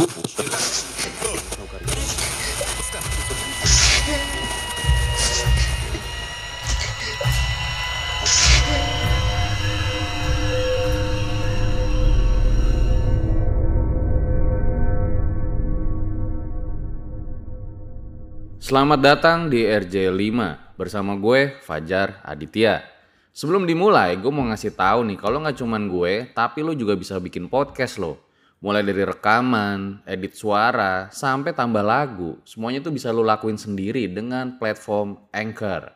[0.00, 0.16] Selamat
[19.04, 20.16] datang di RJ5
[20.80, 22.80] bersama gue Fajar Aditya.
[23.36, 27.20] Sebelum dimulai, gue mau ngasih tahu nih kalau nggak cuman gue, tapi lo juga bisa
[27.20, 28.29] bikin podcast lo.
[28.60, 34.60] Mulai dari rekaman, edit suara, sampai tambah lagu, semuanya tuh bisa lo lakuin sendiri dengan
[34.60, 35.88] platform Anchor.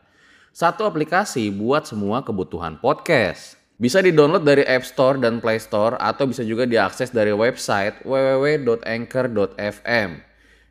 [0.48, 3.60] Satu aplikasi buat semua kebutuhan podcast.
[3.76, 10.10] Bisa di-download dari App Store dan Play Store atau bisa juga diakses dari website www.anchor.fm.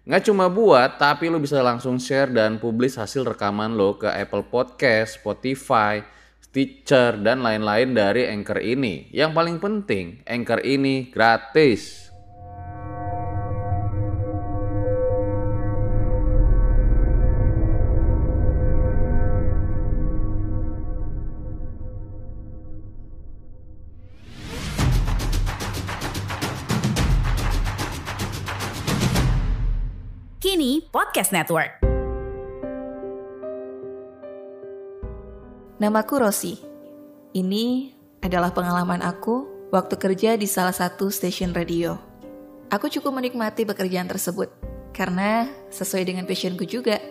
[0.09, 4.49] Nggak cuma buat, tapi lo bisa langsung share dan publish hasil rekaman lo ke Apple
[4.49, 6.01] Podcast, Spotify,
[6.53, 9.09] Stitcher, dan lain-lain dari Anchor ini.
[9.09, 12.13] Yang paling penting, Anchor ini gratis.
[30.37, 31.92] Kini Podcast Network.
[35.83, 36.55] Namaku Rosi.
[37.35, 37.91] Ini
[38.23, 41.99] adalah pengalaman aku waktu kerja di salah satu stasiun radio.
[42.71, 44.47] Aku cukup menikmati pekerjaan tersebut
[44.95, 45.43] karena
[45.75, 47.03] sesuai dengan passionku juga.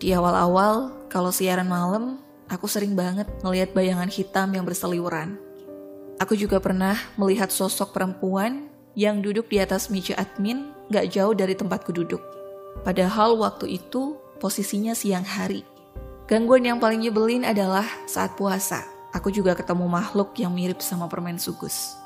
[0.00, 2.16] Di awal-awal, kalau siaran malam,
[2.48, 5.36] aku sering banget melihat bayangan hitam yang berseliweran.
[6.16, 11.52] Aku juga pernah melihat sosok perempuan yang duduk di atas meja admin gak jauh dari
[11.52, 12.24] tempatku duduk.
[12.88, 15.60] Padahal waktu itu posisinya siang hari.
[16.28, 18.84] Gangguan yang paling nyebelin adalah saat puasa.
[19.16, 21.96] Aku juga ketemu makhluk yang mirip sama permen sugus.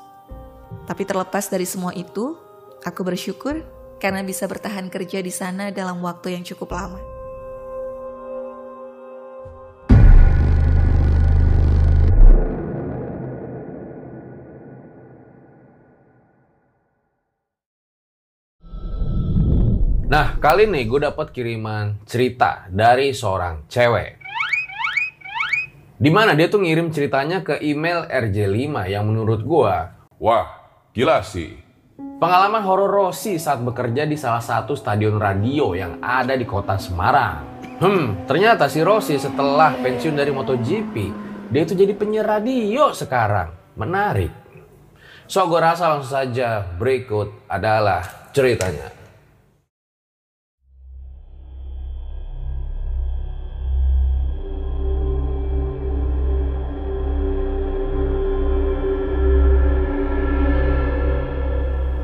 [0.87, 2.39] Tapi terlepas dari semua itu,
[2.87, 3.59] aku bersyukur
[3.99, 7.12] karena bisa bertahan kerja di sana dalam waktu yang cukup lama.
[20.03, 24.19] Nah, kali ini gue dapat kiriman cerita dari seorang cewek.
[25.95, 29.75] Di mana dia tuh ngirim ceritanya ke email RJ5 yang menurut gue,
[30.19, 30.47] Wah,
[30.91, 31.55] gila sih.
[32.19, 37.63] pengalaman horor Rossi saat bekerja di salah satu stadion radio yang ada di kota Semarang.
[37.79, 40.95] Hmm, ternyata si Rossi setelah pensiun dari MotoGP,
[41.47, 43.75] dia itu jadi penyiar radio sekarang.
[43.79, 44.31] Menarik.
[45.31, 49.02] So, gue rasa langsung saja berikut adalah ceritanya.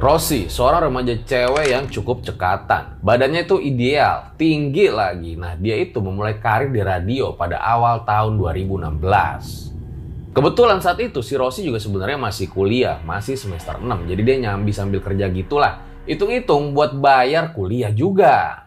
[0.09, 2.97] Rossi, seorang remaja cewek yang cukup cekatan.
[3.05, 5.37] Badannya itu ideal, tinggi lagi.
[5.37, 10.33] Nah, dia itu memulai karir di radio pada awal tahun 2016.
[10.33, 14.09] Kebetulan saat itu si Rossi juga sebenarnya masih kuliah, masih semester 6.
[14.09, 15.77] Jadi dia nyambi sambil kerja gitulah.
[16.09, 18.65] Hitung-hitung buat bayar kuliah juga.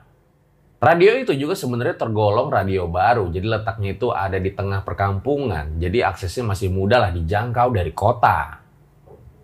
[0.78, 3.26] Radio itu juga sebenarnya tergolong radio baru.
[3.34, 5.74] Jadi letaknya itu ada di tengah perkampungan.
[5.82, 8.61] Jadi aksesnya masih mudah lah dijangkau dari kota.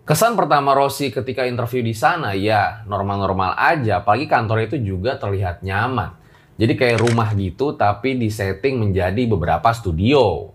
[0.09, 5.61] Kesan pertama Rossi ketika interview di sana ya normal-normal aja, apalagi kantor itu juga terlihat
[5.61, 6.17] nyaman.
[6.57, 10.49] Jadi kayak rumah gitu tapi disetting menjadi beberapa studio.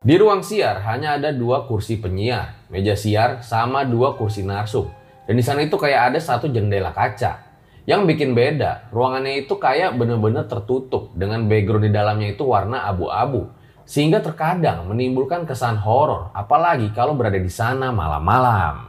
[0.00, 4.88] Di ruang siar hanya ada dua kursi penyiar, meja siar sama dua kursi narsum.
[5.28, 7.44] Dan di sana itu kayak ada satu jendela kaca.
[7.84, 13.59] Yang bikin beda, ruangannya itu kayak bener-bener tertutup dengan background di dalamnya itu warna abu-abu
[13.90, 18.86] sehingga terkadang menimbulkan kesan horor, apalagi kalau berada di sana malam-malam.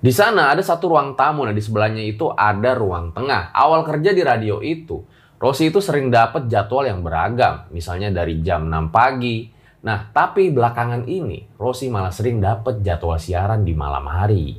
[0.00, 3.52] Di sana ada satu ruang tamu, nah di sebelahnya itu ada ruang tengah.
[3.52, 5.04] Awal kerja di radio itu,
[5.36, 9.52] Rosi itu sering dapat jadwal yang beragam, misalnya dari jam 6 pagi.
[9.84, 14.56] Nah, tapi belakangan ini, Rosi malah sering dapat jadwal siaran di malam hari.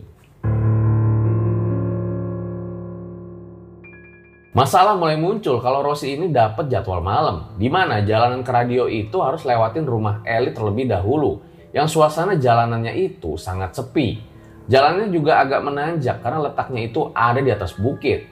[4.54, 9.18] Masalah mulai muncul kalau Rossi ini dapat jadwal malam, di mana jalanan ke radio itu
[9.18, 11.42] harus lewatin rumah elit terlebih dahulu,
[11.74, 14.22] yang suasana jalanannya itu sangat sepi.
[14.70, 18.30] Jalannya juga agak menanjak karena letaknya itu ada di atas bukit.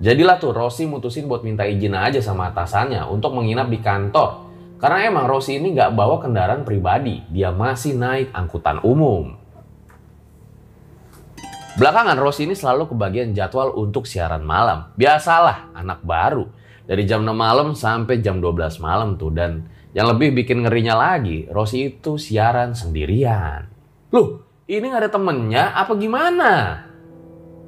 [0.00, 4.48] Jadilah tuh Rossi mutusin buat minta izin aja sama atasannya untuk menginap di kantor.
[4.80, 9.36] Karena emang Rossi ini nggak bawa kendaraan pribadi, dia masih naik angkutan umum.
[11.76, 14.96] Belakangan Rossi ini selalu kebagian jadwal untuk siaran malam.
[14.96, 16.48] Biasalah anak baru.
[16.88, 19.28] Dari jam 6 malam sampai jam 12 malam tuh.
[19.28, 19.60] Dan
[19.92, 23.68] yang lebih bikin ngerinya lagi, Rossi itu siaran sendirian.
[24.08, 26.52] Loh, ini nggak ada temennya apa gimana?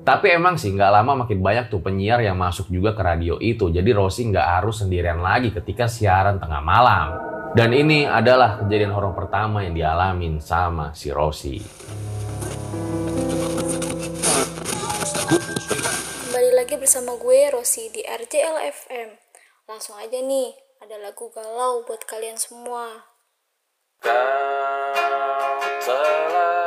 [0.09, 3.69] Tapi emang sih nggak lama makin banyak tuh penyiar yang masuk juga ke radio itu.
[3.69, 7.07] Jadi Rossi nggak harus sendirian lagi ketika siaran tengah malam.
[7.53, 11.61] Dan ini adalah kejadian horor pertama yang dialamin sama si Rossi.
[15.29, 19.13] Kembali lagi bersama gue Rosi di RJL FM.
[19.69, 23.13] Langsung aja nih, ada lagu galau buat kalian semua.
[24.01, 26.58] Kau telah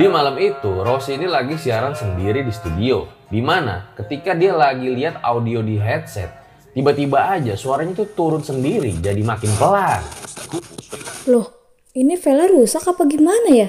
[0.00, 3.04] Di malam itu, Rossi ini lagi siaran sendiri di studio.
[3.28, 6.32] Di mana ketika dia lagi lihat audio di headset,
[6.72, 10.00] tiba-tiba aja suaranya tuh turun sendiri jadi makin pelan.
[11.28, 11.52] Loh,
[11.92, 13.68] ini file rusak apa gimana ya?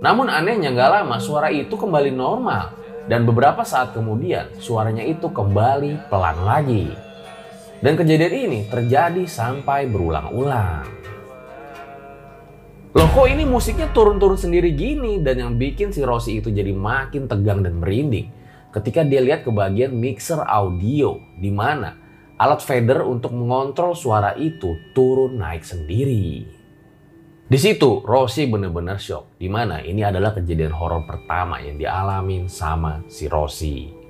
[0.00, 2.80] Namun anehnya nggak lama suara itu kembali normal.
[3.04, 6.88] Dan beberapa saat kemudian suaranya itu kembali pelan lagi.
[7.84, 11.03] Dan kejadian ini terjadi sampai berulang-ulang.
[12.94, 17.26] Loh kok ini musiknya turun-turun sendiri gini dan yang bikin si Rossi itu jadi makin
[17.26, 18.30] tegang dan merinding
[18.70, 21.98] ketika dia lihat ke bagian mixer audio di mana
[22.38, 26.46] alat fader untuk mengontrol suara itu turun naik sendiri.
[27.50, 33.02] Di situ Rossi bener-bener shock di mana ini adalah kejadian horor pertama yang dialamin sama
[33.10, 34.03] si Rossi.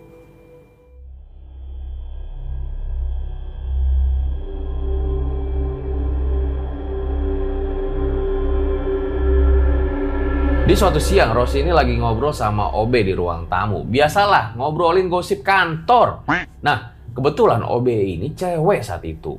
[10.75, 13.87] Di suatu siang, Rossi ini lagi ngobrol sama OB di ruang tamu.
[13.87, 16.27] Biasalah, ngobrolin gosip kantor.
[16.67, 16.79] Nah,
[17.15, 19.39] kebetulan OB ini cewek saat itu.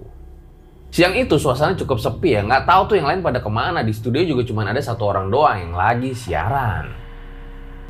[0.96, 3.84] Siang itu suasana cukup sepi ya, nggak tahu tuh yang lain pada ke mana.
[3.84, 6.96] Di studio juga cuma ada satu orang doang yang lagi siaran.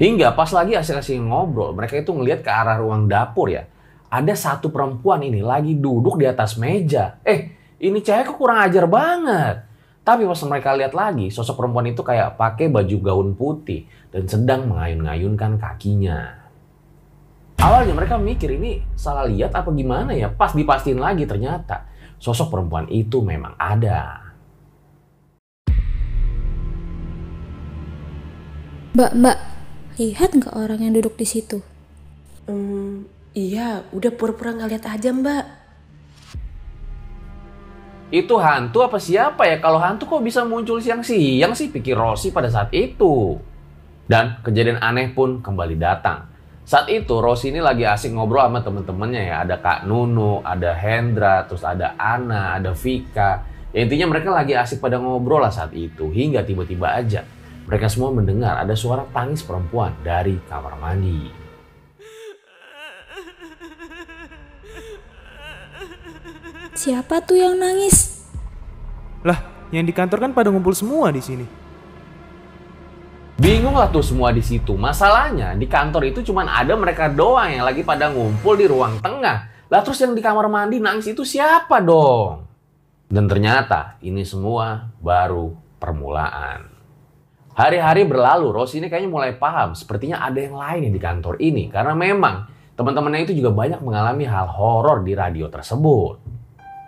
[0.01, 3.69] Hingga pas lagi asik-asik ngobrol, mereka itu ngelihat ke arah ruang dapur ya.
[4.09, 7.21] Ada satu perempuan ini lagi duduk di atas meja.
[7.21, 9.64] Eh, ini cewek kok kurang ajar banget.
[10.05, 14.69] Tapi pas mereka lihat lagi, sosok perempuan itu kayak pakai baju gaun putih dan sedang
[14.69, 16.45] mengayun-ngayunkan kakinya.
[17.57, 20.29] Awalnya mereka mikir ini salah lihat apa gimana ya.
[20.29, 21.89] Pas dipastiin lagi ternyata
[22.21, 24.29] sosok perempuan itu memang ada.
[28.93, 29.37] Mbak, mbak,
[29.97, 31.65] lihat nggak orang yang duduk di situ?
[32.45, 35.64] Hmm, iya, udah pura-pura nggak lihat aja mbak.
[38.13, 39.57] Itu hantu apa siapa ya?
[39.57, 41.73] Kalau hantu kok bisa muncul siang-siang sih?
[41.73, 43.37] Pikir Rossi pada saat itu.
[44.05, 46.29] Dan kejadian aneh pun kembali datang.
[46.65, 49.35] Saat itu Rossi ini lagi asik ngobrol sama temen-temennya ya.
[49.45, 53.41] Ada Kak Nunu, ada Hendra, terus ada Ana, ada Vika.
[53.73, 56.09] Ya, intinya mereka lagi asik pada ngobrol lah saat itu.
[56.09, 57.25] Hingga tiba-tiba aja
[57.65, 61.44] mereka semua mendengar ada suara tangis perempuan dari kamar mandi.
[66.75, 68.27] Siapa tuh yang nangis?
[69.23, 69.39] Lah,
[69.71, 71.47] yang di kantor kan pada ngumpul semua di sini.
[73.39, 74.75] Bingung lah tuh semua di situ.
[74.75, 79.67] Masalahnya di kantor itu cuma ada mereka doang yang lagi pada ngumpul di ruang tengah.
[79.71, 82.43] Lah terus yang di kamar mandi nangis itu siapa dong?
[83.07, 86.75] Dan ternyata ini semua baru permulaan.
[87.55, 89.79] Hari-hari berlalu, Rossi ini kayaknya mulai paham.
[89.79, 91.71] Sepertinya ada yang lain di kantor ini.
[91.71, 96.24] Karena memang teman-temannya itu juga banyak mengalami hal horor di radio tersebut.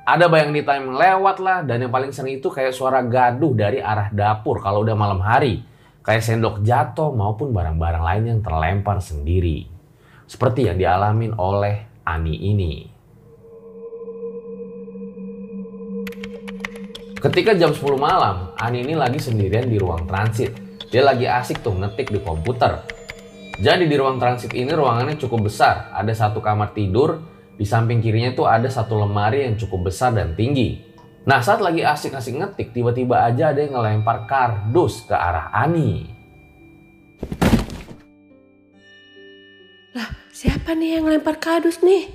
[0.08, 3.84] Ada bayang di time lewat lah, dan yang paling sering itu kayak suara gaduh dari
[3.84, 5.60] arah dapur kalau udah malam hari.
[6.00, 9.68] Kayak sendok jatuh maupun barang-barang lain yang terlempar sendiri.
[10.24, 12.88] Seperti yang dialamin oleh Ani ini.
[17.20, 20.56] Ketika jam 10 malam, Ani ini lagi sendirian di ruang transit.
[20.88, 22.80] Dia lagi asik tuh ngetik di komputer.
[23.60, 25.92] Jadi di ruang transit ini ruangannya cukup besar.
[25.92, 27.20] Ada satu kamar tidur,
[27.58, 30.86] di samping kirinya tuh ada satu lemari yang cukup besar dan tinggi.
[31.26, 36.06] Nah saat lagi asik-asik ngetik, tiba-tiba aja ada yang ngelempar kardus ke arah Ani.
[39.98, 42.14] Lah, siapa nih yang lempar kardus nih?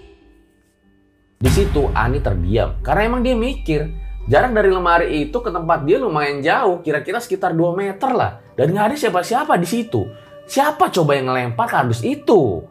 [1.43, 3.91] Di situ Ani terdiam karena emang dia mikir
[4.31, 8.39] jarak dari lemari itu ke tempat dia lumayan jauh, kira-kira sekitar 2 meter lah.
[8.55, 10.07] Dan nggak ada siapa-siapa di situ.
[10.47, 12.63] Siapa coba yang ngelempar kardus itu?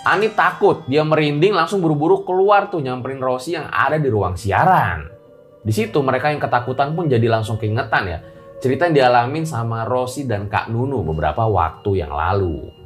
[0.00, 5.12] Ani takut, dia merinding langsung buru-buru keluar tuh nyamperin Rossi yang ada di ruang siaran.
[5.60, 8.18] Di situ mereka yang ketakutan pun jadi langsung keingetan ya.
[8.60, 12.80] Cerita yang dialamin sama Rossi dan Kak Nunu beberapa waktu yang lalu.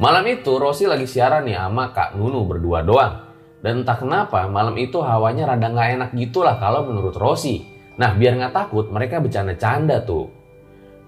[0.00, 3.28] Malam itu Rosi lagi siaran nih sama Kak Nunu berdua doang.
[3.60, 7.60] Dan entah kenapa malam itu hawanya rada nggak enak gitulah kalau menurut Rosi.
[8.00, 10.39] Nah biar nggak takut mereka bercanda-canda tuh.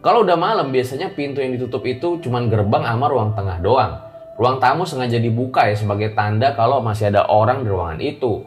[0.03, 4.03] Kalau udah malam biasanya pintu yang ditutup itu cuman gerbang sama ruang tengah doang.
[4.35, 8.43] Ruang tamu sengaja dibuka ya sebagai tanda kalau masih ada orang di ruangan itu.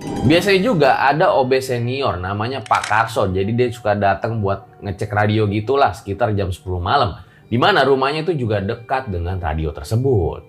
[0.00, 3.26] Biasanya juga ada OB senior namanya Pak Karso.
[3.26, 7.18] Jadi dia suka datang buat ngecek radio gitulah sekitar jam 10 malam.
[7.50, 10.46] Di mana rumahnya itu juga dekat dengan radio tersebut.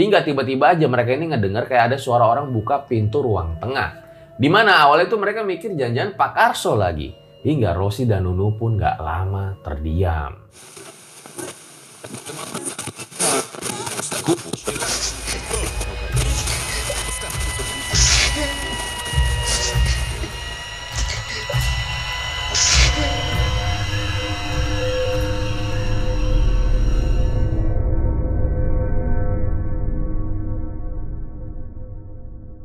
[0.00, 4.00] Hingga tiba-tiba aja mereka ini ngedengar kayak ada suara orang buka pintu ruang tengah.
[4.40, 7.19] Di mana awalnya itu mereka mikir janjian Pak Karso lagi.
[7.40, 10.36] Hingga Rosi dan Nunu pun gak lama terdiam.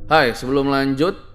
[0.05, 1.34] Hai, sebelum lanjut,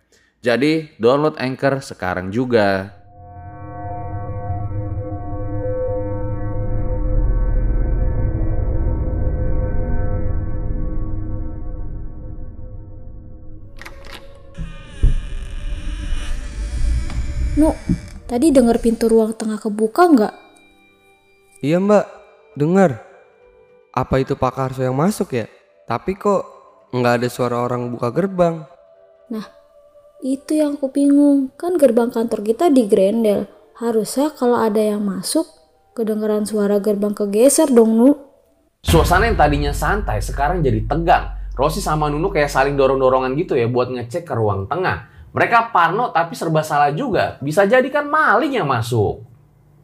[0.41, 2.97] Jadi download Anchor sekarang juga.
[17.53, 17.77] Nu,
[18.25, 20.33] tadi dengar pintu ruang tengah kebuka nggak?
[21.61, 22.09] Iya mbak,
[22.57, 22.97] dengar.
[23.93, 25.45] Apa itu Pak Karso yang masuk ya?
[25.85, 26.49] Tapi kok
[26.89, 28.65] nggak ada suara orang buka gerbang?
[29.29, 29.60] Nah,
[30.21, 31.49] itu yang aku bingung.
[31.57, 33.49] Kan gerbang kantor kita di Grendel.
[33.77, 35.49] Harusnya kalau ada yang masuk,
[35.97, 38.13] kedengeran suara gerbang kegeser dong, Nu.
[38.81, 41.37] Suasana yang tadinya santai sekarang jadi tegang.
[41.53, 45.05] Rosi sama Nunu kayak saling dorong-dorongan gitu ya buat ngecek ke ruang tengah.
[45.33, 47.37] Mereka parno tapi serba salah juga.
[47.43, 49.21] Bisa jadi kan maling yang masuk.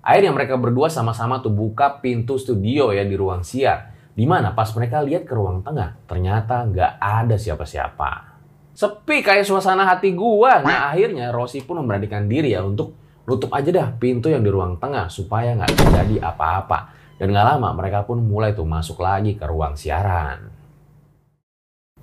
[0.02, 3.94] Akhirnya mereka berdua sama-sama tuh buka pintu studio ya di ruang siar.
[4.18, 8.37] Di mana pas mereka lihat ke ruang tengah, ternyata nggak ada siapa-siapa.
[8.78, 10.62] Sepi kayak suasana hati gua.
[10.62, 12.94] Nah akhirnya Rosi pun memberanikan diri ya untuk
[13.26, 16.94] nutup aja dah pintu yang di ruang tengah supaya nggak terjadi apa-apa.
[17.18, 20.54] Dan nggak lama mereka pun mulai tuh masuk lagi ke ruang siaran.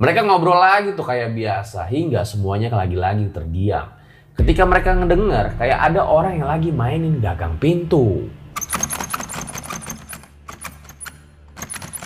[0.03, 3.95] Mereka ngobrol lagi tuh kayak biasa hingga semuanya lagi-lagi terdiam.
[4.35, 8.27] Ketika mereka ngedengar kayak ada orang yang lagi mainin gagang pintu.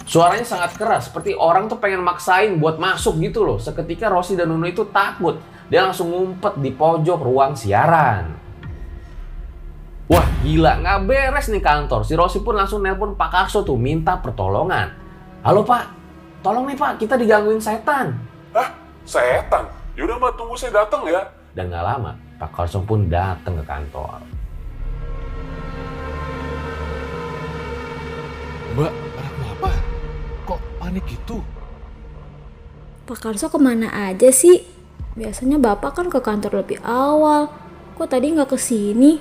[0.09, 3.61] Suaranya sangat keras, seperti orang tuh pengen maksain buat masuk gitu loh.
[3.61, 5.37] Seketika Rosi dan Nunu itu takut.
[5.69, 8.33] Dia langsung ngumpet di pojok ruang siaran.
[10.09, 12.09] Wah gila, nggak beres nih kantor.
[12.09, 14.97] Si Rosi pun langsung nelpon Pak Karso tuh minta pertolongan.
[15.45, 15.85] Halo Pak,
[16.41, 18.17] tolong nih Pak, kita digangguin setan.
[18.57, 18.73] Hah?
[19.05, 19.69] Setan?
[19.93, 21.21] Yaudah mbak, tunggu saya datang ya.
[21.53, 24.25] Dan nggak lama, Pak Karso pun datang ke kantor.
[28.73, 28.93] Mbak,
[30.89, 31.45] panik gitu?
[33.05, 34.65] Pak Karso ke mana aja sih?
[35.13, 37.53] Biasanya Bapak kan ke kantor lebih awal.
[38.01, 39.21] Kok tadi nggak ke sini?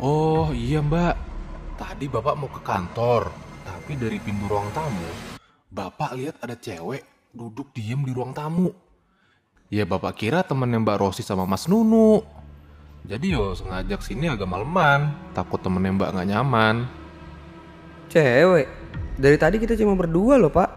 [0.00, 1.12] Oh iya mbak,
[1.76, 3.28] tadi bapak mau ke kantor,
[3.68, 5.04] tapi dari pintu ruang tamu,
[5.68, 7.04] bapak lihat ada cewek
[7.36, 8.72] duduk diem di ruang tamu.
[9.68, 12.24] Ya bapak kira temennya mbak Rosi sama mas Nunu.
[13.04, 16.88] Jadi yo sengaja sini agak maleman, takut temennya mbak nggak nyaman.
[18.08, 18.79] Cewek,
[19.16, 20.70] dari tadi kita cuma berdua loh pak.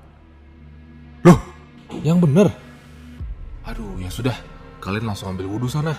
[1.28, 1.40] Loh,
[2.02, 2.50] yang bener?
[3.68, 4.36] Aduh ya sudah,
[4.84, 5.96] kalian langsung ambil wudhu sana.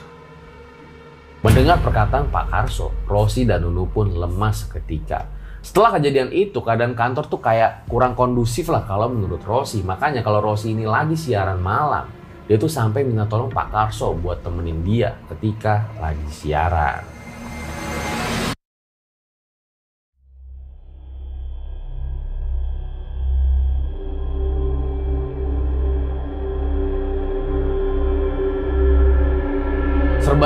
[1.45, 5.29] Mendengar perkataan Pak Karso, Rosi dan Nunu pun lemas seketika.
[5.61, 9.85] Setelah kejadian itu, keadaan kantor tuh kayak kurang kondusif lah kalau menurut Rosi.
[9.85, 12.09] Makanya kalau Rosi ini lagi siaran malam,
[12.49, 17.05] dia tuh sampai minta tolong Pak Karso buat temenin dia ketika lagi siaran.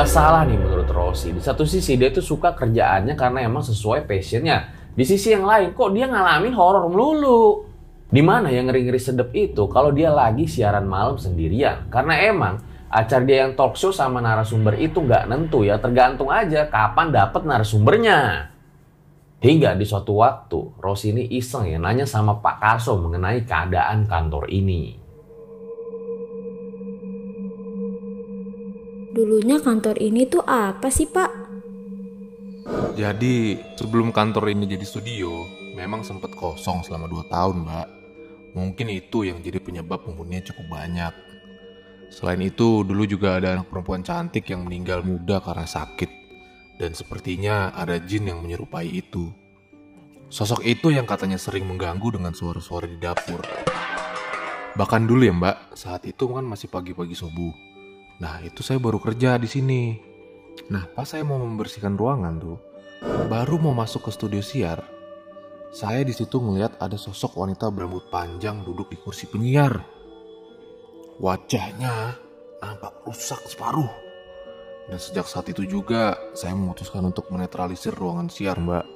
[0.09, 1.37] Salah nih menurut Rosi.
[1.37, 4.73] Di satu sisi dia tuh suka kerjaannya karena emang sesuai passionnya.
[4.97, 7.69] Di sisi yang lain kok dia ngalamin horor melulu.
[8.09, 11.93] Di mana yang ngeri-ngeri sedep itu kalau dia lagi siaran malam sendirian.
[11.93, 12.57] Karena emang
[12.89, 15.77] acara dia yang talk show sama narasumber itu nggak nentu ya.
[15.77, 18.49] Tergantung aja kapan dapet narasumbernya.
[19.39, 24.51] Hingga di suatu waktu, Rosi ini iseng ya nanya sama Pak Karso mengenai keadaan kantor
[24.51, 25.08] ini.
[29.19, 31.27] Dulunya kantor ini tuh apa sih pak?
[32.95, 35.43] Jadi sebelum kantor ini jadi studio,
[35.75, 37.89] memang sempat kosong selama 2 tahun mbak.
[38.55, 41.11] Mungkin itu yang jadi penyebab penghuninya cukup banyak.
[42.15, 46.11] Selain itu, dulu juga ada anak perempuan cantik yang meninggal muda karena sakit.
[46.79, 49.35] Dan sepertinya ada jin yang menyerupai itu.
[50.31, 53.43] Sosok itu yang katanya sering mengganggu dengan suara-suara di dapur.
[54.79, 57.67] Bahkan dulu ya mbak, saat itu kan masih pagi-pagi subuh.
[58.19, 59.83] Nah itu saya baru kerja di sini.
[60.75, 62.59] Nah pas saya mau membersihkan ruangan tuh,
[63.31, 64.83] baru mau masuk ke studio siar,
[65.69, 69.77] saya di situ ngelihat ada sosok wanita berambut panjang duduk di kursi penyiar.
[71.21, 72.17] Wajahnya
[72.65, 73.91] nampak rusak separuh.
[74.89, 78.87] Dan sejak saat itu juga saya memutuskan untuk menetralisir ruangan siar, Mbak.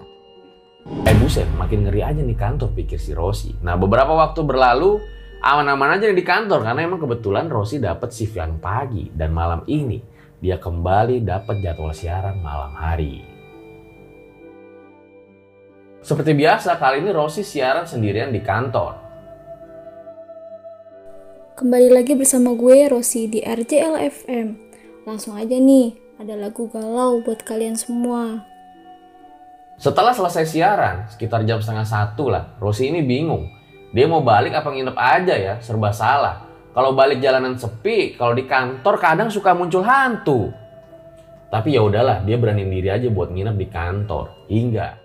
[1.04, 3.52] Eh buset, makin ngeri aja nih kantor pikir si Rosi.
[3.60, 4.98] Nah beberapa waktu berlalu,
[5.42, 9.98] aman-aman aja di kantor karena emang kebetulan Rosi dapat shift yang pagi dan malam ini
[10.38, 13.22] dia kembali dapat jadwal siaran malam hari.
[16.02, 18.98] Seperti biasa, kali ini Rosi siaran sendirian di kantor.
[21.54, 24.48] Kembali lagi bersama gue Rosi di RJL FM.
[25.06, 28.42] Langsung aja nih, ada lagu galau buat kalian semua.
[29.78, 33.61] Setelah selesai siaran, sekitar jam setengah satu lah, Rosi ini bingung.
[33.92, 36.48] Dia mau balik apa nginep aja ya, serba salah.
[36.72, 40.48] Kalau balik jalanan sepi, kalau di kantor kadang suka muncul hantu.
[41.52, 44.48] Tapi ya udahlah, dia berani diri aja buat nginep di kantor.
[44.48, 45.02] Hingga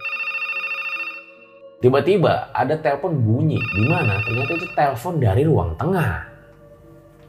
[1.78, 6.26] tiba-tiba ada telepon bunyi di mana ternyata itu telepon dari ruang tengah.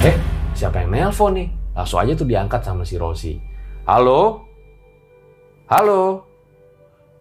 [0.07, 0.17] Eh,
[0.57, 1.49] siapa yang nelpon nih?
[1.77, 3.35] Langsung aja tuh diangkat sama si Rosi.
[3.85, 4.47] Halo?
[5.69, 6.25] Halo?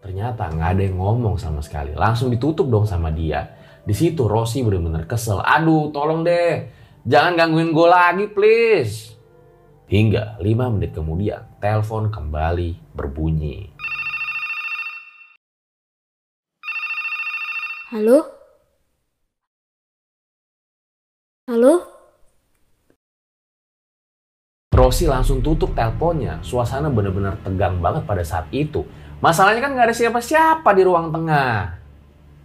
[0.00, 1.92] Ternyata nggak ada yang ngomong sama sekali.
[1.92, 3.57] Langsung ditutup dong sama dia.
[3.88, 5.40] Di situ Rosi bener-bener kesel.
[5.40, 6.68] Aduh, tolong deh.
[7.08, 9.16] Jangan gangguin gue lagi, please.
[9.88, 13.72] Hingga 5 menit kemudian, telepon kembali berbunyi.
[17.88, 18.28] Halo?
[21.48, 21.72] Halo?
[24.68, 26.44] Rosi langsung tutup teleponnya.
[26.44, 28.84] Suasana bener-bener tegang banget pada saat itu.
[29.24, 31.77] Masalahnya kan nggak ada siapa-siapa di ruang tengah.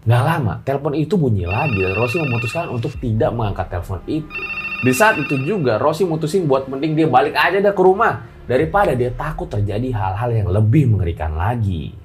[0.04, 4.42] Gak lama, telepon itu bunyi lagi dan Rosi memutuskan untuk tidak mengangkat telepon itu.
[4.84, 8.20] Di saat itu juga, Rosi mutusin buat mending dia balik aja dah ke rumah.
[8.44, 11.96] Daripada dia takut terjadi hal-hal yang lebih mengerikan lagi.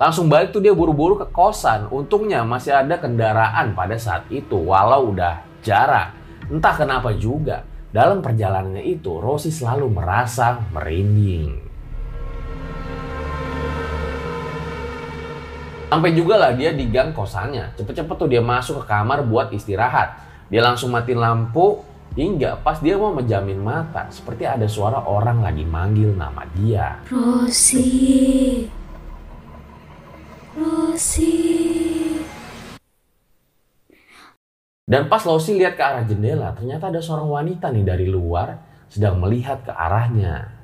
[0.00, 1.92] Langsung balik tuh dia buru-buru ke kosan.
[1.92, 6.16] Untungnya masih ada kendaraan pada saat itu, walau udah jarang.
[6.48, 11.69] Entah kenapa juga, dalam perjalanannya itu Rosi selalu merasa merinding.
[15.90, 17.74] Sampai juga lah dia di gang kosannya.
[17.74, 20.22] Cepet-cepet tuh dia masuk ke kamar buat istirahat.
[20.46, 21.82] Dia langsung matiin lampu
[22.14, 26.94] hingga pas dia mau menjamin mata seperti ada suara orang lagi manggil nama dia.
[27.10, 28.70] Rosi.
[30.54, 31.34] Rosi.
[34.86, 39.18] Dan pas Rosi lihat ke arah jendela, ternyata ada seorang wanita nih dari luar sedang
[39.18, 40.59] melihat ke arahnya.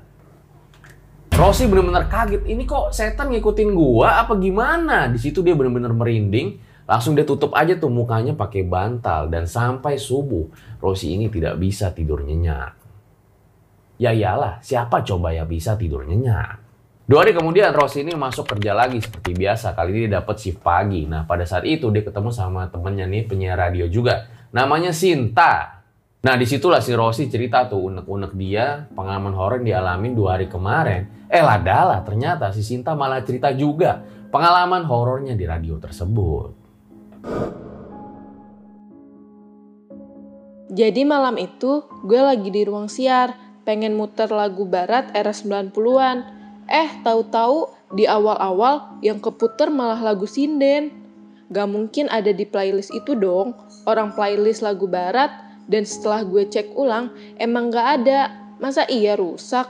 [1.36, 5.04] Rosi bener-bener kaget, ini kok setan ngikutin gua apa gimana?
[5.12, 6.56] Di situ dia bener-bener merinding,
[6.88, 10.48] langsung dia tutup aja tuh mukanya pakai bantal dan sampai subuh
[10.80, 12.72] Rosi ini tidak bisa tidur nyenyak.
[14.00, 16.56] Ya iyalah, siapa coba ya bisa tidur nyenyak?
[17.04, 19.76] Dua hari kemudian Rosi ini masuk kerja lagi seperti biasa.
[19.76, 21.04] Kali ini dia dapat shift pagi.
[21.04, 24.24] Nah pada saat itu dia ketemu sama temennya nih penyiar radio juga.
[24.56, 25.75] Namanya Sinta.
[26.26, 30.50] Nah di situlah si Rosi cerita tuh unek-unek dia pengalaman horor yang dialamin dua hari
[30.50, 31.30] kemarin.
[31.30, 34.02] Eh ladalah ternyata si Sinta malah cerita juga
[34.34, 36.50] pengalaman horornya di radio tersebut.
[40.66, 46.26] Jadi malam itu gue lagi di ruang siar, pengen muter lagu barat era 90-an.
[46.66, 50.90] Eh, tahu-tahu di awal-awal yang keputer malah lagu sinden.
[51.54, 53.54] Gak mungkin ada di playlist itu dong,
[53.86, 58.20] orang playlist lagu barat, dan setelah gue cek ulang, emang gak ada.
[58.56, 59.68] Masa iya rusak?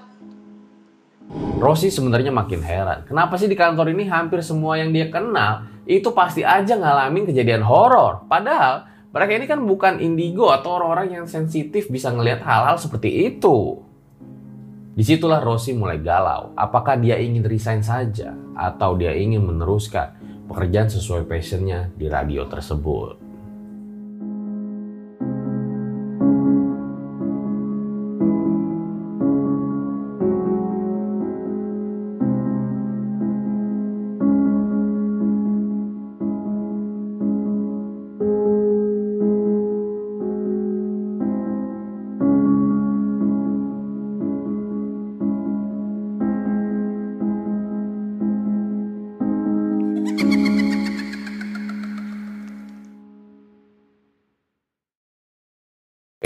[1.59, 3.03] Rosi sebenarnya makin heran.
[3.03, 7.67] Kenapa sih di kantor ini hampir semua yang dia kenal itu pasti aja ngalamin kejadian
[7.67, 8.23] horor.
[8.31, 13.83] Padahal mereka ini kan bukan indigo atau orang-orang yang sensitif bisa ngelihat hal-hal seperti itu.
[14.97, 16.55] Di situlah Rosi mulai galau.
[16.55, 20.15] Apakah dia ingin resign saja atau dia ingin meneruskan
[20.47, 23.26] pekerjaan sesuai passionnya di radio tersebut.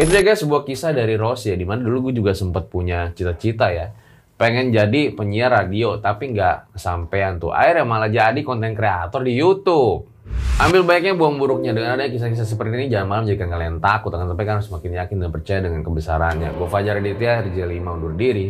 [0.00, 3.12] Itu dia guys sebuah kisah dari Rossi ya, di mana dulu gue juga sempat punya
[3.12, 3.92] cita-cita ya.
[4.40, 7.52] Pengen jadi penyiar radio, tapi nggak kesampaian tuh.
[7.52, 10.08] Akhirnya malah jadi konten kreator di Youtube.
[10.56, 11.76] Ambil baiknya, buang buruknya.
[11.76, 14.08] Dengan ada kisah-kisah seperti ini, jangan malah menjadikan kalian takut.
[14.16, 16.48] Akan kan harus semakin yakin dan percaya dengan kebesarannya.
[16.56, 18.48] Gue Fajar Aditya, RJ5 undur diri.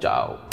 [0.00, 0.47] Ciao.